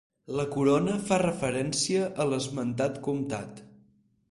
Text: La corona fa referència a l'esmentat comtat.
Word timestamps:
La 0.37 0.45
corona 0.53 0.95
fa 1.09 1.19
referència 1.23 2.09
a 2.25 2.27
l'esmentat 2.31 3.01
comtat. 3.11 3.65